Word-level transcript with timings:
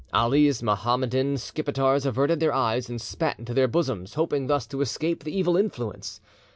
Ali's 0.13 0.63
Mohammedan 0.63 1.35
Skipetars 1.37 2.07
averted 2.07 2.39
their 2.39 2.51
eyes, 2.55 2.89
and 2.89 2.99
spat 2.99 3.37
into 3.37 3.53
their 3.53 3.67
bosoms, 3.67 4.15
hoping 4.15 4.47
thus 4.47 4.65
to 4.65 4.81
escape 4.81 5.23
the 5.23 5.37
evil 5.37 5.55
influence. 5.55 6.19